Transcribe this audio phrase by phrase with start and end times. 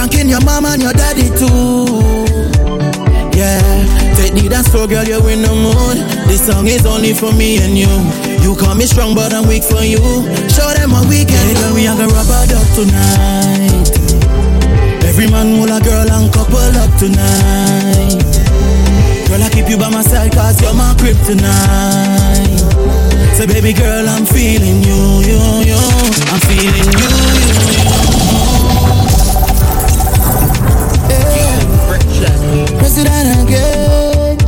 [0.00, 1.84] Thanking your mom and your daddy too.
[3.36, 3.60] Yeah,
[4.16, 6.00] take the dance floor, girl, you're in the mood.
[6.24, 7.92] This song is only for me and you.
[8.40, 10.00] You call me strong, but I'm weak for you.
[10.48, 13.92] Show them a weekend, girl, we are gonna rub a dub tonight.
[15.04, 18.24] Every man will girl and couple up tonight.
[19.28, 22.56] Girl, I keep you by my side cause you're my kryptonite.
[23.36, 25.80] So baby girl, I'm feeling you, you, you.
[26.32, 27.12] I'm feeling you,
[27.44, 27.89] you,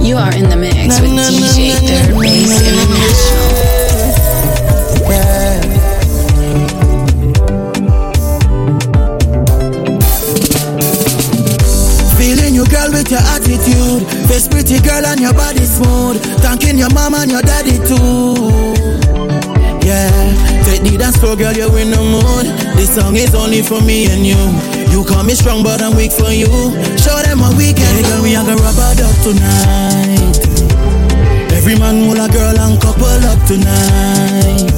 [0.00, 0.16] you.
[0.16, 3.72] Are in the mix with DJ Third Base International.
[12.90, 14.02] With your attitude.
[14.28, 16.20] Face pretty girl and your body smooth.
[16.42, 18.34] Thanking your mom and your daddy too.
[19.86, 20.10] Yeah,
[20.64, 22.44] take the dance floor, girl, you're the.
[22.76, 24.81] This song is only for me and you.
[24.92, 26.52] You call me strong, but I'm weak for you.
[27.00, 30.36] Show them a weekend, girl, we are gonna rub a dub tonight.
[31.56, 34.68] Every man will a girl and couple up tonight.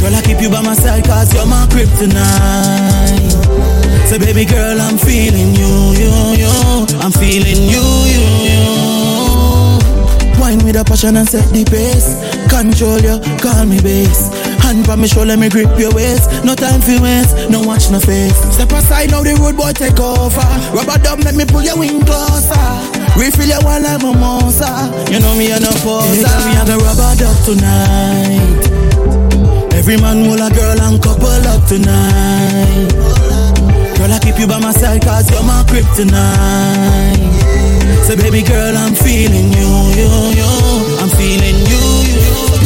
[0.00, 3.32] Girl, I keep you by my side cause you're my kryptonite.
[4.06, 6.86] So baby girl, I'm feeling you, you, you.
[7.00, 8.64] I'm feeling you, you, you.
[10.38, 12.14] Wine with a passion and set the pace.
[12.52, 14.45] Control you, call me base.
[14.76, 16.28] Hand on me shoulder, let me grip your waist.
[16.44, 18.36] No time for waste, no watch no face.
[18.52, 20.44] Step aside now, the road boy take over.
[20.76, 22.52] Rub a dub, let me pull your wing closer.
[23.16, 24.68] Refill your one like a monster.
[25.08, 26.28] You know me, and no poser.
[26.28, 28.68] Yeah, we have a rub a dub tonight.
[29.72, 32.92] Every man will a girl and couple up tonight.
[33.96, 37.16] Girl, I keep you by my side cause you're my kryptonite.
[38.04, 40.52] So baby girl, I'm feeling you, you, you.
[41.00, 41.80] I'm feeling you,
[42.12, 42.65] you.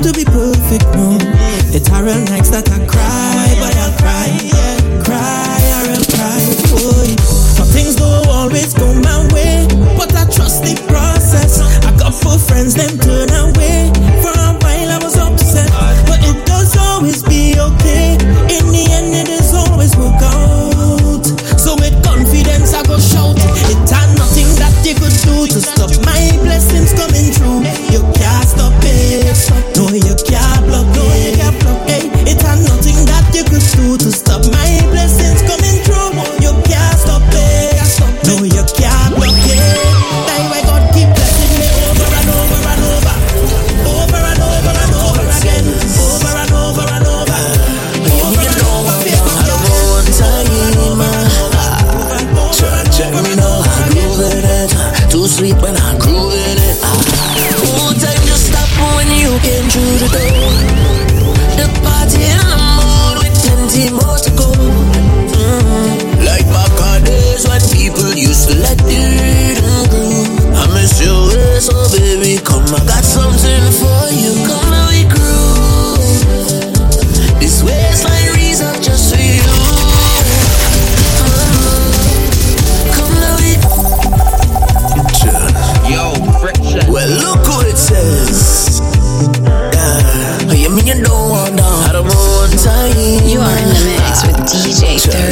[0.00, 1.18] Once to be perfect, no.
[1.92, 2.89] A real nights that I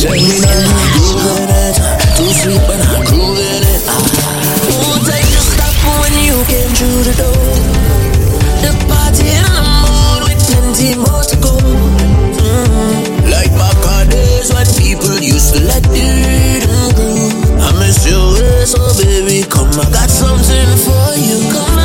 [0.00, 1.76] Jamie, now you grooving it.
[2.16, 3.84] Too sweet, but I'm grooving it.
[4.72, 7.44] Won't stop when you came through the door.
[8.64, 11.52] The party in the mood with plenty more to go.
[13.28, 16.64] Like my car days when people used to let it
[16.96, 17.04] go.
[17.60, 21.44] I miss your way, so baby, come, I got something for you.
[21.52, 21.79] Come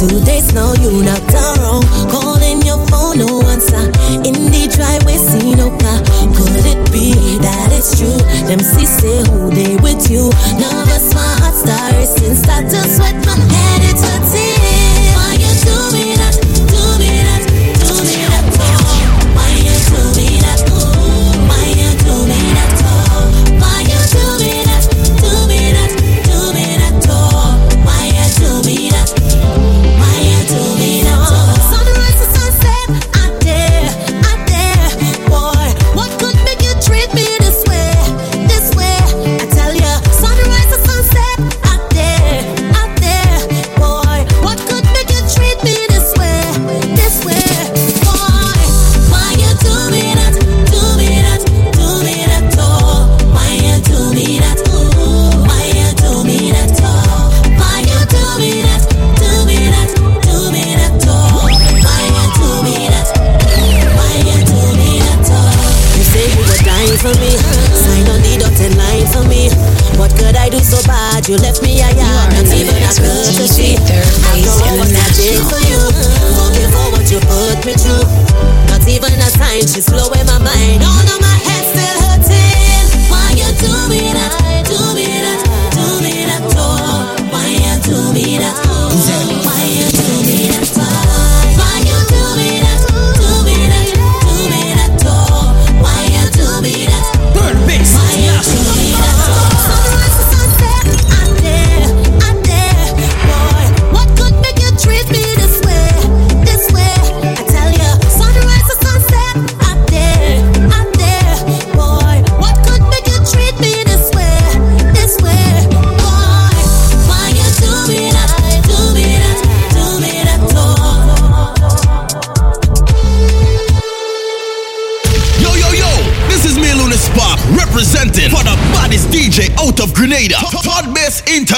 [0.00, 1.82] Two days now, you not down wrong.
[2.08, 3.84] Calling your phone, no answer.
[4.24, 6.00] In the driveway, see no car.
[6.32, 7.12] Could it be
[7.44, 8.16] that it's true?
[8.48, 10.30] Them see say who they with you.
[10.56, 13.14] Nervous, my heart starts since start to sweat.
[13.26, 14.59] My head, it's hurting.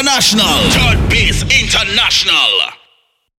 [0.03, 0.59] International.
[0.73, 2.82] Third Base International.